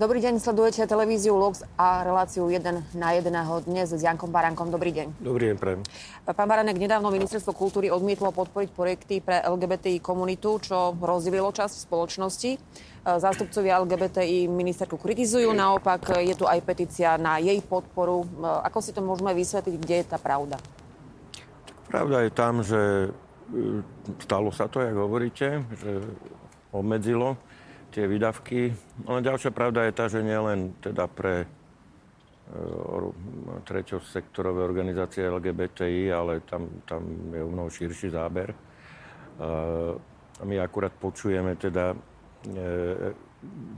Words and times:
Dobrý 0.00 0.16
deň, 0.24 0.40
sledujete 0.40 0.88
televíziu 0.88 1.36
Lux 1.36 1.60
a 1.76 2.00
reláciu 2.00 2.48
1 2.48 2.96
na 2.96 3.08
1 3.12 3.68
dnes 3.68 3.92
s 3.92 4.00
Jankom 4.00 4.32
Barankom. 4.32 4.72
Dobrý 4.72 4.96
deň. 4.96 5.20
Dobrý 5.20 5.52
deň, 5.52 5.56
prajem. 5.60 5.84
Pán 6.24 6.48
Baranek, 6.48 6.80
nedávno 6.80 7.12
Ministerstvo 7.12 7.52
kultúry 7.52 7.92
odmietlo 7.92 8.32
podporiť 8.32 8.72
projekty 8.72 9.20
pre 9.20 9.44
LGBTI 9.44 10.00
komunitu, 10.00 10.56
čo 10.56 10.96
rozdielilo 10.96 11.52
časť 11.52 11.84
spoločnosti. 11.84 12.56
Zástupcovia 13.04 13.76
LGBTI 13.84 14.48
ministerku 14.48 14.96
kritizujú, 14.96 15.52
naopak 15.52 16.16
je 16.24 16.32
tu 16.32 16.48
aj 16.48 16.64
petícia 16.64 17.20
na 17.20 17.36
jej 17.36 17.60
podporu. 17.60 18.24
Ako 18.40 18.80
si 18.80 18.96
to 18.96 19.04
môžeme 19.04 19.36
vysvetliť, 19.36 19.76
kde 19.76 19.96
je 20.00 20.06
tá 20.08 20.16
pravda? 20.16 20.56
Pravda 21.92 22.24
je 22.24 22.30
tam, 22.32 22.64
že 22.64 23.12
e, 23.52 23.84
stalo 24.24 24.48
sa 24.48 24.64
to, 24.64 24.80
jak 24.80 24.96
hovoríte, 24.96 25.60
že 25.76 26.08
obmedzilo 26.72 27.36
tie 27.90 28.06
výdavky. 28.06 28.70
Ale 29.04 29.26
ďalšia 29.26 29.50
pravda 29.50 29.84
je 29.84 29.92
tá, 29.92 30.06
že 30.06 30.22
nielen 30.22 30.78
teda 30.78 31.10
pre 31.10 31.44
e, 31.44 31.46
treťosektorové 33.66 34.62
organizácie 34.62 35.26
LGBTI, 35.26 36.14
ale 36.14 36.40
tam, 36.46 36.82
tam 36.86 37.02
je 37.34 37.42
mnoho 37.42 37.70
širší 37.70 38.14
záber. 38.14 38.54
A 40.40 40.42
my 40.44 40.60
akurát 40.60 40.92
počujeme 40.92 41.56
teda 41.56 41.92
e, 41.92 41.96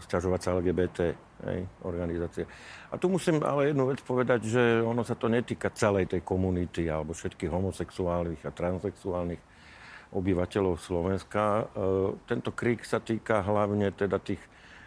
sťažovať 0.02 0.40
sa 0.42 0.54
LGBT 0.58 0.98
hej, 1.46 1.60
organizácie. 1.86 2.46
A 2.90 2.98
tu 2.98 3.10
musím 3.10 3.42
ale 3.42 3.70
jednu 3.70 3.90
vec 3.90 3.98
povedať, 4.02 4.40
že 4.46 4.62
ono 4.82 5.02
sa 5.02 5.14
to 5.18 5.26
netýka 5.26 5.70
celej 5.74 6.10
tej 6.10 6.22
komunity 6.22 6.86
alebo 6.86 7.14
všetkých 7.14 7.50
homosexuálnych 7.50 8.42
a 8.46 8.54
transexuálnych 8.54 9.51
obyvateľov 10.12 10.76
Slovenska. 10.76 11.42
E, 11.42 11.62
tento 12.28 12.52
krík 12.52 12.84
sa 12.84 13.00
týka 13.00 13.40
hlavne 13.40 13.90
teda 13.96 14.20
tých, 14.20 14.40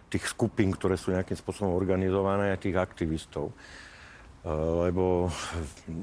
tých 0.07 0.25
skupín, 0.29 0.71
ktoré 0.71 0.95
sú 0.95 1.11
nejakým 1.11 1.35
spôsobom 1.35 1.73
organizované 1.73 2.53
a 2.53 2.61
tých 2.61 2.77
aktivistov. 2.77 3.49
E, 3.49 3.53
lebo 4.85 5.33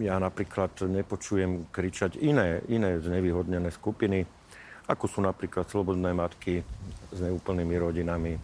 ja 0.02 0.18
napríklad 0.18 0.74
nepočujem 0.90 1.70
kričať 1.70 2.18
iné, 2.18 2.66
iné 2.66 2.98
znevýhodnené 2.98 3.70
skupiny, 3.70 4.26
ako 4.90 5.04
sú 5.06 5.18
napríklad 5.22 5.70
slobodné 5.70 6.10
matky 6.10 6.58
s 7.14 7.18
neúplnými 7.22 7.76
rodinami, 7.78 8.34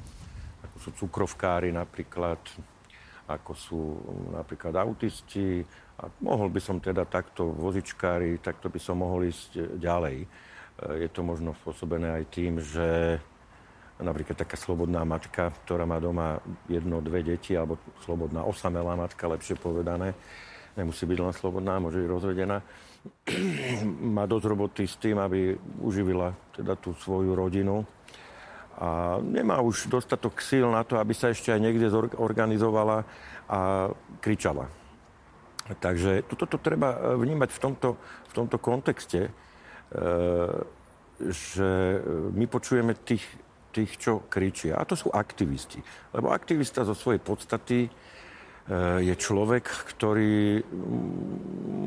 ako 0.63 0.77
sú 0.79 0.91
cukrovkári 0.95 1.75
napríklad, 1.75 2.39
ako 3.27 3.53
sú 3.59 3.81
napríklad 4.31 4.79
autisti. 4.79 5.67
A 5.99 6.07
mohol 6.23 6.47
by 6.55 6.63
som 6.63 6.79
teda 6.79 7.03
takto 7.11 7.51
vozičkári, 7.51 8.39
takto 8.39 8.71
by 8.71 8.79
som 8.79 9.03
mohol 9.03 9.27
ísť 9.27 9.83
ďalej. 9.83 10.23
Je 10.79 11.11
to 11.11 11.27
možno 11.27 11.59
spôsobené 11.59 12.23
aj 12.23 12.25
tým, 12.31 12.63
že 12.63 13.19
napríklad 13.99 14.39
taká 14.39 14.55
slobodná 14.55 15.03
matka, 15.03 15.51
ktorá 15.67 15.83
má 15.83 15.99
doma 15.99 16.39
jedno, 16.71 17.03
dve 17.03 17.27
deti, 17.27 17.59
alebo 17.59 17.83
slobodná 18.07 18.47
osamelá 18.47 18.95
matka, 18.95 19.27
lepšie 19.27 19.59
povedané, 19.59 20.15
nemusí 20.79 21.03
byť 21.03 21.19
len 21.19 21.35
slobodná, 21.35 21.83
môže 21.83 21.99
byť 21.99 22.07
rozvedená, 22.07 22.63
má 24.17 24.25
dosť 24.31 24.45
roboty 24.47 24.87
s 24.87 24.95
tým, 25.03 25.19
aby 25.19 25.59
uživila 25.83 26.31
teda 26.55 26.79
tú 26.79 26.95
svoju 26.95 27.35
rodinu 27.35 27.83
a 28.79 29.19
nemá 29.19 29.59
už 29.59 29.91
dostatok 29.91 30.39
síl 30.39 30.71
na 30.71 30.87
to, 30.87 31.03
aby 31.03 31.11
sa 31.11 31.35
ešte 31.35 31.51
aj 31.51 31.59
niekde 31.59 31.91
zorganizovala 31.91 33.03
a 33.51 33.91
kričala. 34.23 34.71
Takže 35.83 36.23
toto 36.31 36.57
treba 36.63 37.19
vnímať 37.19 37.51
v 37.51 37.59
tomto, 37.59 37.89
v 38.31 38.33
tomto 38.33 38.57
kontexte 38.63 39.35
že 41.19 41.71
my 42.35 42.45
počujeme 42.47 42.95
tých, 43.03 43.25
tých, 43.73 43.93
čo 43.99 44.23
kričia. 44.29 44.79
A 44.79 44.87
to 44.87 44.95
sú 44.95 45.11
aktivisti. 45.11 45.81
Lebo 46.15 46.31
aktivista 46.31 46.87
zo 46.87 46.95
svojej 46.95 47.19
podstaty 47.19 47.89
je 49.01 49.15
človek, 49.17 49.65
ktorý 49.65 50.61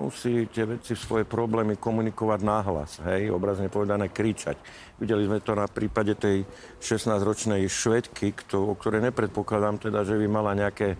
musí 0.01 0.49
tie 0.49 0.65
veci, 0.65 0.97
svoje 0.97 1.29
problémy 1.29 1.77
komunikovať 1.77 2.39
náhlas, 2.41 2.97
hej, 3.05 3.29
obrazne 3.29 3.69
povedané 3.69 4.09
kričať. 4.09 4.57
Videli 4.97 5.29
sme 5.29 5.45
to 5.45 5.53
na 5.53 5.69
prípade 5.69 6.17
tej 6.17 6.41
16-ročnej 6.81 7.69
švedky, 7.69 8.33
kto, 8.33 8.65
o 8.65 8.73
ktorej 8.73 9.13
nepredpokladám 9.13 9.77
teda, 9.77 10.01
že 10.01 10.17
by 10.17 10.25
mala 10.25 10.57
nejaké 10.57 10.97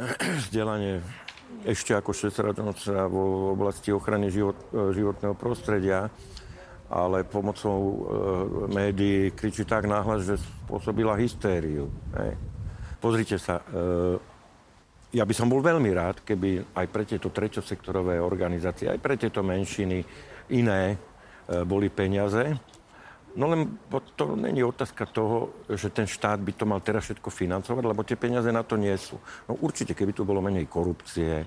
vzdelanie 0.48 1.04
ešte 1.66 1.98
ako 1.98 2.14
šestradnočná 2.14 3.10
v 3.10 3.16
oblasti 3.54 3.90
ochrany 3.90 4.30
život, 4.30 4.54
e, 4.70 4.94
životného 4.94 5.34
prostredia, 5.34 6.10
ale 6.86 7.26
pomocou 7.26 7.78
e, 7.82 7.96
médií 8.70 9.34
kričí 9.34 9.66
tak 9.66 9.90
náhlas, 9.90 10.22
že 10.26 10.38
spôsobila 10.38 11.18
hystériu. 11.18 11.90
Hej. 12.14 12.38
Pozrite 13.02 13.36
sa, 13.42 13.62
e, 13.66 14.18
ja 15.18 15.26
by 15.26 15.34
som 15.34 15.50
bol 15.50 15.58
veľmi 15.62 15.90
rád, 15.90 16.22
keby 16.22 16.74
aj 16.74 16.86
pre 16.90 17.02
tieto 17.02 17.34
treťosektorové 17.34 18.22
organizácie, 18.22 18.86
aj 18.86 19.02
pre 19.02 19.18
tieto 19.18 19.42
menšiny 19.42 20.02
iné 20.54 20.94
e, 20.94 20.96
boli 21.66 21.90
peniaze, 21.90 22.54
No 23.36 23.52
len 23.52 23.78
to 24.16 24.32
není 24.32 24.64
otázka 24.64 25.06
toho, 25.06 25.52
že 25.68 25.92
ten 25.92 26.08
štát 26.08 26.40
by 26.40 26.52
to 26.56 26.64
mal 26.64 26.80
teraz 26.80 27.04
všetko 27.04 27.28
financovať, 27.28 27.84
lebo 27.84 28.00
tie 28.00 28.16
peniaze 28.16 28.48
na 28.48 28.64
to 28.64 28.80
nie 28.80 28.96
sú. 28.96 29.20
No 29.44 29.60
určite, 29.60 29.92
keby 29.92 30.16
tu 30.16 30.24
bolo 30.24 30.40
menej 30.40 30.64
korupcie, 30.64 31.44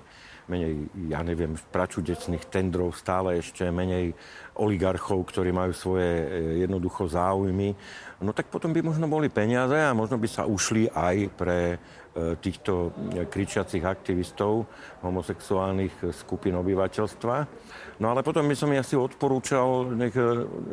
menej, 0.50 0.90
ja 1.06 1.22
neviem, 1.22 1.54
pračudecných 1.54 2.50
tendrov, 2.50 2.98
stále 2.98 3.38
ešte 3.38 3.70
menej 3.70 4.10
oligarchov, 4.58 5.22
ktorí 5.30 5.54
majú 5.54 5.70
svoje 5.70 6.10
e, 6.10 6.26
jednoducho 6.66 7.06
záujmy, 7.06 7.72
no 8.20 8.34
tak 8.34 8.50
potom 8.50 8.74
by 8.74 8.82
možno 8.82 9.06
boli 9.06 9.30
peniaze 9.30 9.78
a 9.78 9.94
možno 9.94 10.18
by 10.18 10.28
sa 10.28 10.44
ušli 10.44 10.90
aj 10.90 11.16
pre 11.38 11.60
e, 11.72 11.78
týchto 12.42 12.90
kričiacich 13.30 13.86
aktivistov 13.86 14.66
homosexuálnych 15.06 16.12
skupín 16.12 16.58
obyvateľstva. 16.58 17.36
No 18.00 18.16
ale 18.16 18.24
potom 18.24 18.48
by 18.48 18.56
som 18.56 18.72
ja 18.72 18.80
si 18.80 18.96
odporúčal, 18.96 19.92
nech 19.92 20.16
e, 20.16 20.24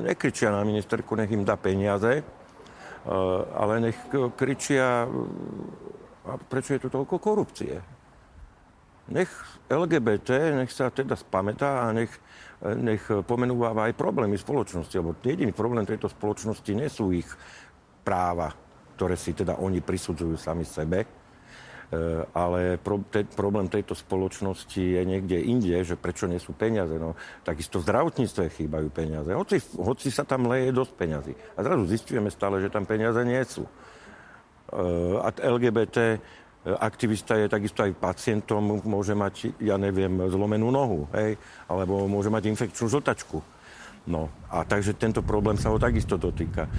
nekričia 0.09 0.51
na 0.51 0.63
ministerku, 0.63 1.13
nech 1.15 1.31
im 1.31 1.43
dá 1.43 1.59
peniaze, 1.59 2.19
e, 2.19 2.23
ale 3.53 3.91
nech 3.91 3.97
kričia, 4.35 5.05
a 6.27 6.33
prečo 6.35 6.75
je 6.75 6.83
tu 6.83 6.89
toľko 6.91 7.15
korupcie? 7.19 7.96
Nech 9.07 9.31
LGBT, 9.71 10.57
nech 10.57 10.71
sa 10.71 10.91
teda 10.91 11.15
spamätá 11.15 11.87
a 11.87 11.95
nech, 11.95 12.11
nech 12.63 13.03
pomenúváva 13.23 13.87
aj 13.87 13.95
problémy 13.95 14.35
spoločnosti, 14.35 14.95
lebo 14.99 15.15
jediný 15.23 15.55
problém 15.55 15.87
tejto 15.87 16.11
spoločnosti 16.11 16.71
nie 16.75 16.91
sú 16.91 17.15
ich 17.15 17.27
práva, 18.03 18.51
ktoré 18.99 19.15
si 19.15 19.31
teda 19.31 19.59
oni 19.59 19.79
prisudzujú 19.79 20.35
sami 20.35 20.67
sebe, 20.67 21.07
Eh, 21.87 22.23
ale 22.35 22.75
pro, 22.75 22.99
te, 23.07 23.23
problém 23.23 23.71
tejto 23.71 23.95
spoločnosti 23.95 24.75
je 24.75 25.01
niekde 25.07 25.39
inde, 25.39 25.71
že 25.87 25.95
prečo 25.95 26.27
nie 26.27 26.35
sú 26.35 26.51
peniaze. 26.51 26.99
No, 26.99 27.15
takisto 27.47 27.79
v 27.79 27.87
zdravotníctve 27.87 28.43
chýbajú 28.59 28.91
peniaze. 28.91 29.31
Hoci, 29.31 29.63
hoci 29.79 30.11
sa 30.11 30.27
tam 30.27 30.51
leje 30.51 30.75
dosť 30.75 30.93
peniazy. 30.99 31.31
A 31.55 31.63
zrazu 31.63 31.87
zistujeme 31.87 32.27
stále, 32.27 32.59
že 32.59 32.67
tam 32.67 32.83
peniaze 32.83 33.23
nie 33.23 33.39
sú. 33.47 33.63
Eh, 33.63 35.15
a 35.23 35.31
LGBT 35.31 36.19
aktivista 36.75 37.39
je 37.39 37.47
takisto 37.47 37.85
aj 37.85 37.95
pacientom, 37.95 38.83
môže 38.83 39.15
mať, 39.15 39.55
ja 39.63 39.79
neviem, 39.79 40.27
zlomenú 40.27 40.67
nohu, 40.67 41.07
hej, 41.15 41.39
alebo 41.69 42.03
môže 42.11 42.27
mať 42.27 42.51
infekčnú 42.51 42.91
žltačku 42.91 43.39
No 44.07 44.31
a 44.47 44.63
takže 44.63 44.95
tento 44.95 45.19
problém 45.19 45.59
sa 45.59 45.67
ho 45.67 45.75
takisto 45.75 46.15
dotýka. 46.15 46.63
E, 46.63 46.71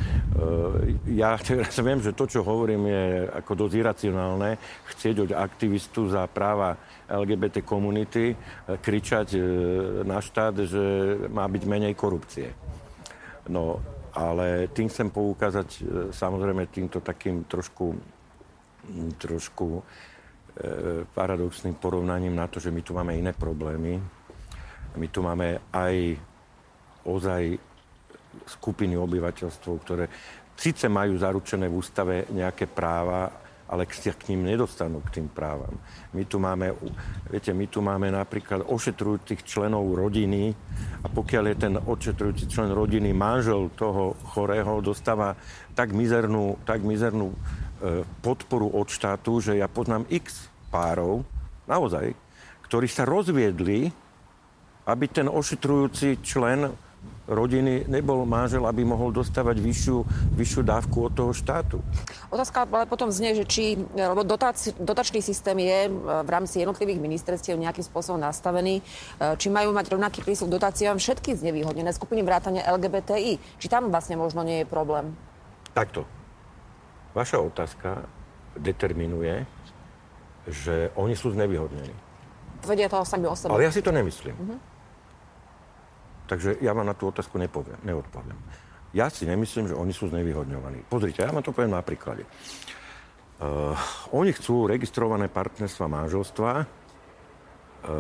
ja 1.12 1.36
teraz 1.44 1.76
viem, 1.76 2.00
že 2.00 2.16
to, 2.16 2.24
čo 2.24 2.40
hovorím, 2.40 2.88
je 2.88 3.04
ako 3.36 3.52
dosť 3.52 3.74
iracionálne. 3.76 4.56
Chcieť 4.88 5.16
od 5.28 5.30
aktivistu 5.36 6.08
za 6.08 6.24
práva 6.24 6.80
LGBT 7.04 7.60
komunity 7.60 8.32
e, 8.32 8.36
kričať 8.80 9.36
e, 9.36 9.40
na 10.08 10.24
štát, 10.24 10.64
že 10.64 10.82
má 11.28 11.44
byť 11.44 11.62
menej 11.68 11.92
korupcie. 11.92 12.48
No, 13.52 13.76
ale 14.16 14.72
tým 14.72 14.88
chcem 14.88 15.12
poukázať 15.12 15.84
samozrejme 16.16 16.72
týmto 16.72 17.04
takým 17.04 17.44
trošku, 17.44 17.92
trošku 19.18 19.82
paradoxným 21.14 21.78
porovnaním 21.78 22.34
na 22.34 22.50
to, 22.50 22.58
že 22.58 22.74
my 22.74 22.82
tu 22.82 22.90
máme 22.90 23.14
iné 23.14 23.30
problémy. 23.30 23.94
My 24.98 25.06
tu 25.06 25.22
máme 25.22 25.70
aj 25.70 26.18
ozaj 27.06 27.42
skupiny 28.42 28.98
obyvateľstva, 28.98 29.70
ktoré 29.84 30.04
síce 30.58 30.90
majú 30.90 31.14
zaručené 31.14 31.70
v 31.70 31.78
ústave 31.78 32.26
nejaké 32.34 32.66
práva, 32.66 33.30
ale 33.68 33.84
sa 33.92 34.16
k 34.16 34.32
ním 34.32 34.48
nedostanú 34.48 35.04
k 35.04 35.20
tým 35.20 35.28
právam. 35.28 35.76
My 36.16 36.24
tu 36.24 36.40
máme, 36.40 36.72
viete, 37.28 37.52
my 37.52 37.68
tu 37.68 37.84
máme 37.84 38.08
napríklad 38.08 38.64
ošetrujúcich 38.64 39.44
členov 39.44 39.84
rodiny 39.92 40.56
a 41.04 41.06
pokiaľ 41.12 41.44
je 41.52 41.56
ten 41.56 41.74
ošetrujúci 41.76 42.48
člen 42.48 42.72
rodiny 42.72 43.12
manžel 43.12 43.68
toho 43.76 44.16
chorého, 44.32 44.80
dostáva 44.80 45.36
tak 45.76 45.92
mizernú, 45.92 46.56
tak 46.64 46.80
mizernú 46.80 47.28
e, 47.28 47.36
podporu 48.24 48.68
od 48.74 48.90
štátu, 48.90 49.38
že 49.38 49.58
ja 49.58 49.70
poznám 49.70 50.06
x 50.10 50.50
párov, 50.68 51.22
naozaj, 51.70 52.12
ktorí 52.66 52.90
sa 52.90 53.06
rozviedli, 53.06 53.88
aby 54.88 55.04
ten 55.08 55.28
ošetrujúci 55.28 56.20
člen 56.24 56.72
rodiny 57.28 57.84
nebol 57.86 58.24
manžel, 58.24 58.64
aby 58.64 58.82
mohol 58.82 59.12
dostávať 59.12 59.60
vyššiu, 59.60 59.96
vyššiu 60.34 60.62
dávku 60.64 61.06
od 61.06 61.12
toho 61.12 61.30
štátu. 61.36 61.78
Otázka 62.32 62.64
ale 62.64 62.88
potom 62.88 63.12
znie, 63.12 63.36
že 63.36 63.44
či, 63.44 63.76
lebo 63.94 64.24
dotac, 64.24 64.56
dotačný 64.80 65.20
systém 65.20 65.54
je 65.60 65.92
v 66.24 66.28
rámci 66.32 66.64
jednotlivých 66.64 66.98
ministerstiev 66.98 67.60
nejakým 67.60 67.84
spôsobom 67.84 68.18
nastavený, 68.18 68.80
či 69.36 69.46
majú 69.52 69.76
mať 69.76 69.92
rovnaký 69.92 70.24
prístup 70.24 70.48
k 70.50 70.56
dotáciám 70.56 70.96
všetky 70.96 71.36
znevýhodnené 71.36 71.92
skupiny 71.92 72.24
vrátane 72.24 72.64
LGBTI. 72.64 73.60
Či 73.60 73.66
tam 73.68 73.92
vlastne 73.92 74.16
možno 74.16 74.40
nie 74.40 74.64
je 74.64 74.66
problém? 74.66 75.12
Takto. 75.76 76.08
Vaša 77.16 77.40
otázka 77.40 78.04
determinuje, 78.58 79.46
že 80.48 80.90
oni 80.96 81.14
sú 81.14 81.32
znevýhodnení. 81.32 81.92
Tvrdia 82.64 82.88
toho 82.90 83.04
sami 83.06 83.28
o 83.28 83.36
sebe. 83.36 83.52
Ale 83.54 83.68
ja 83.68 83.72
si 83.72 83.84
to 83.84 83.94
nemyslím. 83.94 84.34
Uh-huh. 84.34 84.58
Takže 86.28 86.60
ja 86.60 86.76
vám 86.76 86.84
na 86.84 86.92
tú 86.92 87.08
otázku 87.08 87.40
nepoviem, 87.40 87.80
neodpoviem. 87.84 88.36
Ja 88.92 89.12
si 89.12 89.28
nemyslím, 89.28 89.68
že 89.68 89.76
oni 89.76 89.92
sú 89.92 90.08
znevýhodňovaní. 90.08 90.84
Pozrite, 90.88 91.24
ja 91.24 91.32
vám 91.32 91.44
to 91.44 91.52
poviem 91.52 91.76
na 91.76 91.84
príklade. 91.84 92.24
Uh, 93.38 93.76
oni 94.12 94.34
chcú 94.34 94.66
registrované 94.66 95.30
partnerstva 95.30 95.86
manželstva, 95.86 96.50
uh, 96.58 96.66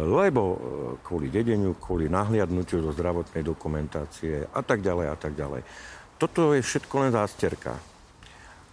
lebo 0.08 0.42
uh, 0.42 0.56
kvôli 1.04 1.30
dedeniu, 1.30 1.76
kvôli 1.78 2.10
nahliadnutiu 2.10 2.82
do 2.82 2.90
zdravotnej 2.90 3.44
dokumentácie 3.46 4.48
a 4.50 4.60
tak 4.64 4.82
ďalej 4.82 5.06
a 5.12 5.16
tak 5.16 5.32
ďalej. 5.36 5.62
Toto 6.18 6.52
je 6.56 6.60
všetko 6.64 6.94
len 7.06 7.10
zásterka. 7.14 7.78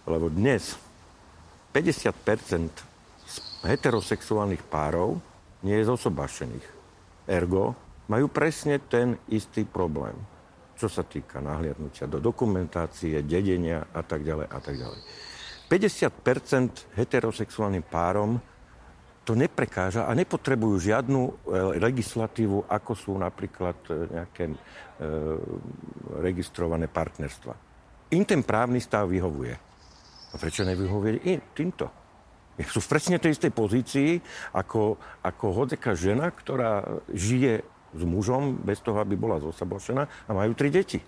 Lebo 0.06 0.30
dnes 0.30 0.78
50% 1.74 3.66
heterosexuálnych 3.66 4.62
párov 4.64 5.18
nie 5.66 5.76
je 5.82 5.90
zosobášených. 5.90 6.66
Ergo, 7.26 7.74
majú 8.06 8.30
presne 8.30 8.78
ten 8.78 9.18
istý 9.34 9.66
problém, 9.66 10.14
čo 10.78 10.86
sa 10.86 11.02
týka 11.02 11.42
nahliadnutia 11.42 12.06
do 12.06 12.22
dokumentácie, 12.22 13.26
dedenia 13.26 13.90
a 13.90 14.02
tak 14.06 14.22
ďalej 14.22 14.46
a 14.46 14.58
tak 14.62 14.74
ďalej. 14.78 15.00
50% 15.66 16.94
heterosexuálnym 16.94 17.82
párom 17.82 18.38
to 19.26 19.34
neprekáža 19.34 20.06
a 20.06 20.14
nepotrebujú 20.14 20.78
žiadnu 20.78 21.20
e, 21.26 21.30
legislatívu, 21.82 22.70
ako 22.70 22.92
sú 22.94 23.12
napríklad 23.18 23.74
e, 23.90 23.92
nejaké 24.14 24.44
e, 24.46 24.56
registrované 26.22 26.86
partnerstva. 26.86 27.50
Im 28.14 28.22
ten 28.22 28.46
právny 28.46 28.78
stav 28.78 29.10
vyhovuje. 29.10 29.65
A 30.36 30.40
prečo 30.40 30.68
nevyhovuje 30.68 31.32
im 31.32 31.40
týmto? 31.56 31.88
Sú 32.68 32.84
presne 32.84 33.16
tej 33.16 33.32
istej 33.32 33.56
pozícii 33.56 34.20
ako, 34.52 35.00
ako 35.24 35.44
hodzeka 35.56 35.96
žena, 35.96 36.28
ktorá 36.28 36.84
žije 37.08 37.64
s 37.96 38.02
mužom 38.04 38.60
bez 38.60 38.84
toho, 38.84 39.00
aby 39.00 39.16
bola 39.16 39.40
zosabošená 39.40 40.04
a 40.04 40.30
majú 40.36 40.52
tri 40.52 40.68
deti. 40.68 41.00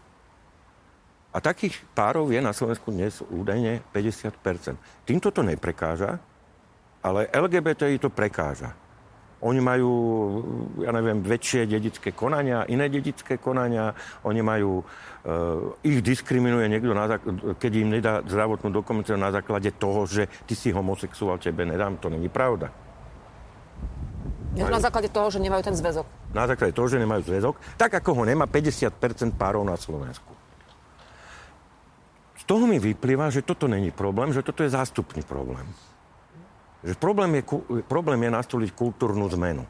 A 1.29 1.45
takých 1.45 1.77
párov 1.93 2.33
je 2.33 2.41
na 2.41 2.57
Slovensku 2.57 2.89
dnes 2.89 3.21
údajne 3.21 3.85
50% 3.93 4.81
Týmto 5.05 5.29
to 5.29 5.45
neprekáža, 5.45 6.17
ale 7.05 7.29
LGBTI 7.29 8.01
to 8.01 8.09
prekáža. 8.09 8.73
Oni 9.39 9.63
majú, 9.63 9.93
ja 10.83 10.91
neviem, 10.91 11.23
väčšie 11.23 11.71
dedické 11.71 12.11
konania, 12.11 12.67
iné 12.67 12.91
dedické 12.91 13.39
konania. 13.39 13.95
Oni 14.27 14.43
majú, 14.43 14.83
uh, 14.83 15.79
ich 15.87 16.03
diskriminuje 16.03 16.67
niekto, 16.67 16.91
na 16.91 17.07
keď 17.55 17.73
im 17.79 17.89
nedá 17.95 18.19
zdravotnú 18.27 18.75
dokumentáciu 18.75 19.15
na 19.15 19.31
základe 19.31 19.71
toho, 19.79 20.11
že 20.11 20.27
ty 20.43 20.59
si 20.59 20.75
homosexuál, 20.75 21.39
tebe 21.39 21.63
nedám. 21.63 22.03
To 22.03 22.11
není 22.11 22.27
pravda. 22.27 22.75
To 24.59 24.67
na 24.67 24.83
základe 24.83 25.07
toho, 25.15 25.31
že 25.31 25.39
nemajú 25.39 25.63
ten 25.63 25.77
zväzok. 25.79 26.07
Na 26.35 26.51
základe 26.51 26.75
toho, 26.75 26.91
že 26.91 26.99
nemajú 26.99 27.23
zväzok, 27.23 27.55
tak 27.79 27.95
ako 27.95 28.11
ho 28.19 28.23
nemá 28.27 28.51
50% 28.51 29.39
párov 29.39 29.63
na 29.63 29.79
Slovensku. 29.79 30.35
Z 32.43 32.43
toho 32.43 32.67
mi 32.67 32.83
vyplýva, 32.83 33.31
že 33.31 33.47
toto 33.47 33.71
není 33.71 33.95
problém, 33.95 34.35
že 34.35 34.43
toto 34.43 34.67
je 34.67 34.75
zástupný 34.75 35.23
problém. 35.23 35.69
Že 36.83 36.95
problém 36.95 37.43
je, 37.43 37.43
problém 37.87 38.21
je 38.23 38.31
nastoliť 38.31 38.71
kultúrnu 38.75 39.27
zmenu. 39.35 39.67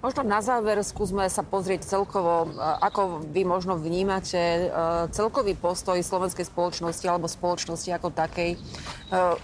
Možno 0.00 0.24
na 0.24 0.40
záver 0.40 0.80
skúsme 0.82 1.28
sa 1.28 1.44
pozrieť 1.44 1.86
celkovo, 1.86 2.48
e, 2.48 2.58
ako 2.58 3.22
vy 3.30 3.44
možno 3.44 3.76
vnímate 3.76 4.40
e, 4.40 4.64
celkový 5.12 5.54
postoj 5.54 6.00
slovenskej 6.00 6.48
spoločnosti 6.48 7.04
alebo 7.06 7.30
spoločnosti 7.30 7.90
ako 7.94 8.08
takej 8.10 8.56
e, 8.56 8.58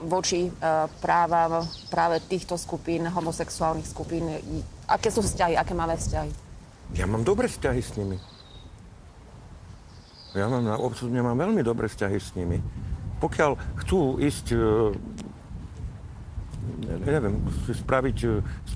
voči 0.08 0.50
právam 1.04 1.62
práve 1.92 2.18
týchto 2.24 2.56
skupín, 2.58 3.06
homosexuálnych 3.06 3.86
skupín. 3.86 4.26
Aké 4.88 5.12
sú 5.12 5.22
vzťahy, 5.22 5.54
aké 5.54 5.72
máme 5.76 5.94
vzťahy? 5.94 6.30
Ja 6.96 7.04
mám 7.04 7.22
dobré 7.22 7.46
vzťahy 7.46 7.80
s 7.82 7.92
nimi. 7.94 8.16
Ja 10.34 10.48
mám, 10.48 10.68
absolútne 10.68 11.22
mám 11.22 11.38
veľmi 11.38 11.62
dobré 11.64 11.88
vzťahy 11.88 12.18
s 12.18 12.32
nimi. 12.36 12.60
Pokiaľ 13.16 13.56
chcú 13.84 14.20
ísť 14.20 14.52
neviem, 17.06 17.40
spraviť 17.70 18.18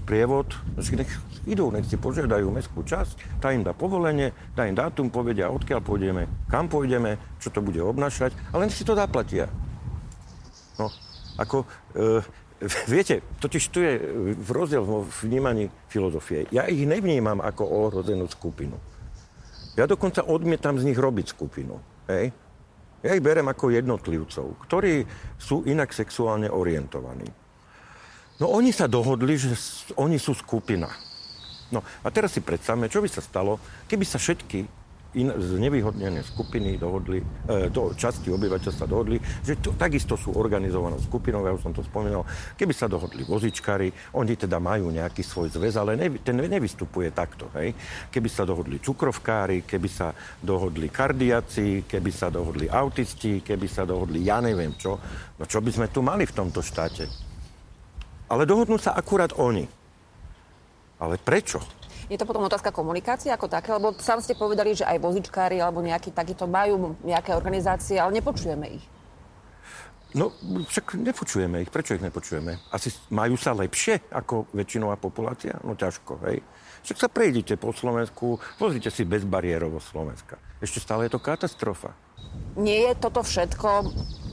sprievod, 0.03 0.55
nech 0.79 1.11
idú, 1.47 1.73
nech 1.73 1.89
si 1.89 1.97
požiadajú 1.97 2.51
mestskú 2.53 2.85
časť, 2.85 3.41
tá 3.43 3.51
im 3.51 3.65
dá 3.65 3.73
povolenie, 3.73 4.33
dá 4.55 4.67
im 4.67 4.77
dátum, 4.77 5.09
povedia, 5.09 5.51
odkiaľ 5.51 5.81
pôjdeme, 5.83 6.29
kam 6.49 6.69
pôjdeme, 6.69 7.17
čo 7.41 7.51
to 7.51 7.65
bude 7.65 7.81
obnašať, 7.81 8.33
ale 8.55 8.69
nech 8.69 8.77
si 8.77 8.87
to 8.87 8.99
zaplatia. 8.99 9.49
No, 10.77 10.89
ako, 11.41 11.65
e, 11.97 12.25
viete, 12.93 13.25
totiž 13.41 13.63
tu 13.73 13.81
je 13.81 13.93
v 14.37 14.51
rozdiel 14.53 14.85
vo 14.85 15.09
vnímaní 15.25 15.73
filozofie. 15.89 16.49
Ja 16.53 16.69
ich 16.69 16.85
nevnímam 16.85 17.41
ako 17.41 17.65
ohrozenú 17.65 18.29
skupinu. 18.29 18.77
Ja 19.79 19.89
dokonca 19.89 20.27
odmietam 20.27 20.77
z 20.77 20.93
nich 20.93 20.99
robiť 20.99 21.33
skupinu. 21.33 21.81
Hej? 22.11 22.35
Ja 23.01 23.17
ich 23.17 23.25
berem 23.25 23.49
ako 23.49 23.73
jednotlivcov, 23.73 24.61
ktorí 24.69 25.09
sú 25.41 25.65
inak 25.65 25.89
sexuálne 25.97 26.53
orientovaní. 26.53 27.25
No 28.41 28.49
oni 28.49 28.73
sa 28.73 28.89
dohodli, 28.89 29.37
že 29.37 29.53
oni 30.01 30.17
sú 30.17 30.33
skupina. 30.33 30.89
No 31.71 31.85
a 31.85 32.09
teraz 32.09 32.33
si 32.35 32.41
predstavme, 32.41 32.89
čo 32.89 33.05
by 33.05 33.09
sa 33.13 33.21
stalo, 33.23 33.61
keby 33.87 34.03
sa 34.03 34.19
všetky 34.19 34.81
in, 35.15 35.29
znevýhodnené 35.29 36.23
skupiny 36.23 36.79
dohodli, 36.79 37.21
e, 37.21 37.69
do 37.71 37.95
časti 37.95 38.31
obyvateľstva 38.31 38.87
dohodli, 38.87 39.19
že 39.43 39.59
to, 39.59 39.75
takisto 39.75 40.15
sú 40.15 40.35
organizovanou 40.35 40.99
skupinou, 41.03 41.43
ja 41.47 41.55
už 41.55 41.63
som 41.63 41.75
to 41.75 41.83
spomínal, 41.83 42.23
keby 42.55 42.75
sa 42.75 42.87
dohodli 42.87 43.27
vozičkári, 43.27 44.15
oni 44.15 44.35
teda 44.39 44.63
majú 44.63 44.91
nejaký 44.91 45.23
svoj 45.23 45.51
zväz, 45.55 45.79
ale 45.79 45.99
ne, 45.99 46.09
ten 46.23 46.39
nevystupuje 46.39 47.11
takto, 47.11 47.51
hej. 47.59 47.75
Keby 48.11 48.29
sa 48.31 48.43
dohodli 48.47 48.79
cukrovkári, 48.79 49.67
keby 49.67 49.89
sa 49.91 50.15
dohodli 50.43 50.91
kardiaci, 50.91 51.87
keby 51.87 52.11
sa 52.11 52.31
dohodli 52.31 52.71
autisti, 52.71 53.43
keby 53.43 53.67
sa 53.67 53.83
dohodli 53.83 54.27
ja 54.27 54.39
neviem 54.39 54.75
čo, 54.79 54.99
no 55.39 55.45
čo 55.47 55.59
by 55.59 55.71
sme 55.71 55.87
tu 55.91 56.03
mali 56.03 56.27
v 56.27 56.35
tomto 56.35 56.63
štáte? 56.63 57.30
Ale 58.31 58.47
dohodnú 58.47 58.79
sa 58.79 58.95
akurát 58.95 59.35
oni. 59.35 59.67
Ale 61.03 61.19
prečo? 61.19 61.59
Je 62.07 62.19
to 62.19 62.27
potom 62.27 62.47
otázka 62.47 62.71
komunikácie 62.71 63.31
ako 63.31 63.51
také, 63.51 63.75
lebo 63.75 63.95
sám 63.99 64.23
ste 64.23 64.39
povedali, 64.39 64.75
že 64.75 64.87
aj 64.87 65.03
vozičkári 65.03 65.59
alebo 65.59 65.83
nejakí 65.83 66.15
takíto 66.15 66.47
majú 66.47 66.95
nejaké 67.03 67.35
organizácie, 67.35 67.99
ale 67.99 68.23
nepočujeme 68.23 68.67
ich. 68.71 68.85
No, 70.11 70.35
však 70.43 70.99
nepočujeme 70.99 71.63
ich. 71.63 71.71
Prečo 71.71 71.95
ich 71.95 72.03
nepočujeme? 72.03 72.59
Asi 72.75 72.91
majú 73.15 73.39
sa 73.39 73.55
lepšie 73.55 74.11
ako 74.11 74.51
väčšinová 74.51 74.99
populácia? 74.99 75.55
No 75.63 75.79
ťažko, 75.79 76.19
hej. 76.27 76.43
Však 76.83 76.99
sa 76.99 77.07
prejdite 77.07 77.55
po 77.55 77.71
Slovensku, 77.71 78.43
pozrite 78.59 78.91
si 78.91 79.07
bezbariérovo 79.07 79.79
Slovenska. 79.79 80.35
Ešte 80.59 80.83
stále 80.83 81.07
je 81.07 81.15
to 81.15 81.23
katastrofa. 81.23 81.95
Nie 82.59 82.91
je 82.91 82.95
toto 82.99 83.23
všetko 83.23 83.71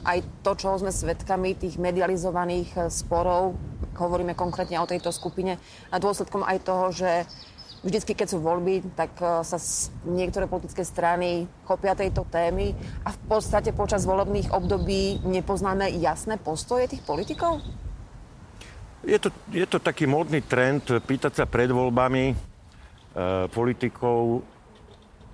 aj 0.01 0.17
to, 0.41 0.51
čo 0.57 0.81
sme 0.81 0.89
svedkami, 0.89 1.53
tých 1.53 1.77
medializovaných 1.77 2.89
sporov, 2.89 3.53
hovoríme 3.97 4.37
konkrétne 4.37 4.77
o 4.79 4.89
tejto 4.89 5.09
skupine, 5.09 5.57
a 5.89 5.95
dôsledkom 5.97 6.45
aj 6.45 6.57
toho, 6.63 6.85
že 6.93 7.11
vždycky, 7.85 8.17
keď 8.17 8.27
sú 8.33 8.37
voľby, 8.41 8.97
tak 8.97 9.13
eh, 9.21 9.43
sa 9.45 9.57
niektoré 10.07 10.49
politické 10.49 10.81
strany 10.81 11.45
chopia 11.67 11.93
tejto 11.93 12.25
témy 12.29 12.73
a 13.05 13.13
v 13.13 13.19
podstate 13.27 13.73
počas 13.73 14.07
volebných 14.07 14.53
období 14.53 15.21
nepoznáme 15.25 15.89
jasné 16.01 16.41
postoje 16.41 16.89
tých 16.89 17.03
politikov? 17.05 17.61
Je 19.07 19.15
to, 19.21 19.31
je 19.53 19.63
to 19.63 19.79
taký 19.79 20.09
módny 20.09 20.43
trend 20.43 20.83
pýtať 20.89 21.31
sa 21.39 21.45
pred 21.47 21.71
voľbami 21.71 22.25
e, 22.27 22.35
politikov, 23.47 24.43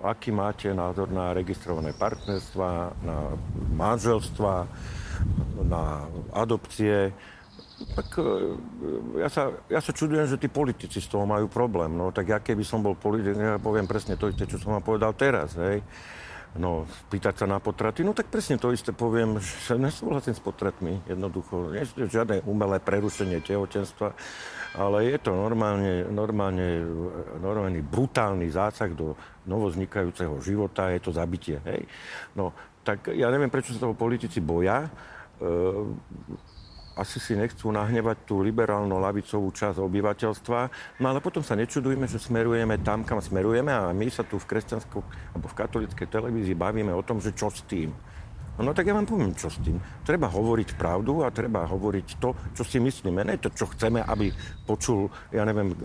aký 0.04 0.30
máte 0.30 0.70
názor 0.76 1.10
na 1.10 1.34
registrované 1.34 1.96
partnerstva, 1.96 2.70
na 3.02 3.18
manželstva, 3.74 4.54
na 5.64 6.06
adopcie. 6.36 7.16
Tak 7.74 8.10
e, 8.22 8.24
ja 9.20 9.30
sa, 9.30 9.50
ja 9.66 9.82
sa 9.82 9.92
čudujem, 9.92 10.30
že 10.30 10.38
tí 10.38 10.48
politici 10.48 11.02
z 11.02 11.10
toho 11.10 11.26
majú 11.26 11.50
problém. 11.50 11.90
No 11.94 12.14
tak 12.14 12.30
ja 12.30 12.40
keby 12.40 12.62
som 12.62 12.86
bol 12.86 12.94
politik, 12.94 13.34
ja 13.34 13.58
poviem 13.58 13.90
presne 13.90 14.16
to 14.16 14.30
čo 14.30 14.62
som 14.62 14.78
vám 14.78 14.86
povedal 14.86 15.12
teraz. 15.18 15.58
Hej. 15.58 15.82
No, 16.54 16.86
pýtať 17.10 17.34
sa 17.42 17.46
na 17.50 17.58
potraty, 17.58 18.06
no 18.06 18.14
tak 18.14 18.30
presne 18.30 18.62
to 18.62 18.70
isté 18.70 18.94
poviem, 18.94 19.42
že 19.42 19.74
nesúhlasím 19.74 20.38
s 20.38 20.44
potratmi, 20.44 21.02
jednoducho. 21.10 21.74
Nie 21.74 21.82
je 21.82 22.06
žiadne 22.06 22.46
umelé 22.46 22.78
prerušenie 22.78 23.42
tehotenstva, 23.42 24.14
ale 24.78 25.10
je 25.10 25.18
to 25.18 25.34
normálne, 25.34 26.06
normálne, 26.14 26.86
normálny 27.42 27.82
brutálny 27.82 28.54
zásah 28.54 28.94
do 28.94 29.18
novoznikajúceho 29.50 30.38
života, 30.46 30.94
je 30.94 31.02
to 31.02 31.10
zabitie. 31.10 31.58
Hej? 31.66 31.90
No, 32.38 32.54
tak 32.86 33.10
ja 33.10 33.34
neviem, 33.34 33.50
prečo 33.50 33.74
sa 33.74 33.90
toho 33.90 33.98
politici 33.98 34.38
boja. 34.38 34.86
E, 34.86 34.90
asi 36.94 37.18
si 37.18 37.34
nechcú 37.34 37.74
nahnevať 37.74 38.30
tú 38.30 38.46
liberálno-lavicovú 38.46 39.50
časť 39.50 39.82
obyvateľstva, 39.82 40.60
no 41.02 41.06
ale 41.10 41.20
potom 41.20 41.42
sa 41.42 41.58
nečudujeme, 41.58 42.06
že 42.06 42.22
smerujeme 42.22 42.78
tam, 42.86 43.02
kam 43.02 43.18
smerujeme 43.18 43.74
a 43.74 43.90
my 43.90 44.08
sa 44.14 44.22
tu 44.22 44.38
v 44.38 44.46
kresťanskom 44.46 45.04
alebo 45.34 45.48
v 45.50 45.58
katolíckej 45.58 46.08
televízii 46.08 46.54
bavíme 46.54 46.94
o 46.94 47.02
tom, 47.02 47.18
že 47.18 47.34
čo 47.34 47.50
s 47.50 47.66
tým. 47.66 47.90
No 48.54 48.70
tak 48.70 48.86
ja 48.86 48.94
vám 48.94 49.10
poviem, 49.10 49.34
čo 49.34 49.50
s 49.50 49.58
tým. 49.66 49.82
Treba 50.06 50.30
hovoriť 50.30 50.78
pravdu 50.78 51.26
a 51.26 51.34
treba 51.34 51.66
hovoriť 51.66 52.08
to, 52.22 52.38
čo 52.54 52.62
si 52.62 52.78
myslíme. 52.78 53.26
Ne 53.26 53.42
to, 53.42 53.50
čo 53.50 53.66
chceme, 53.74 54.06
aby 54.06 54.30
počul, 54.70 55.10
ja 55.34 55.42
neviem, 55.42 55.74
e, 55.74 55.78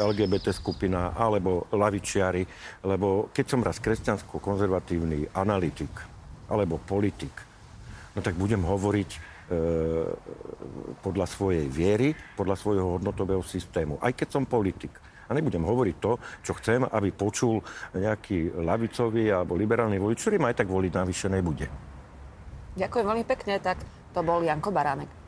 LGBT 0.00 0.48
skupina 0.56 1.12
alebo 1.12 1.68
lavičiari, 1.76 2.48
lebo 2.88 3.28
keď 3.36 3.44
som 3.44 3.60
raz 3.60 3.76
kresťansko-konzervatívny 3.84 5.36
analytik 5.36 5.92
alebo 6.48 6.80
politik, 6.80 7.36
no 8.16 8.24
tak 8.24 8.40
budem 8.40 8.64
hovoriť 8.64 9.35
podľa 11.02 11.26
svojej 11.26 11.66
viery, 11.70 12.14
podľa 12.34 12.56
svojho 12.58 12.98
hodnotového 12.98 13.42
systému. 13.46 13.98
Aj 14.02 14.10
keď 14.10 14.28
som 14.38 14.42
politik. 14.42 14.90
A 15.26 15.34
nebudem 15.34 15.66
hovoriť 15.66 15.96
to, 15.98 16.22
čo 16.46 16.54
chcem, 16.62 16.86
aby 16.86 17.10
počul 17.10 17.58
nejaký 17.94 18.62
lavicový 18.62 19.34
alebo 19.34 19.58
liberálny 19.58 19.98
volič, 19.98 20.22
ktorý 20.22 20.38
ma 20.38 20.54
aj 20.54 20.62
tak 20.62 20.70
voliť 20.70 20.92
navyše 20.94 21.26
nebude. 21.26 21.66
Ďakujem 22.78 23.06
veľmi 23.06 23.26
pekne, 23.26 23.58
tak 23.58 23.82
to 24.14 24.20
bol 24.22 24.38
Janko 24.38 24.70
Baránek. 24.70 25.25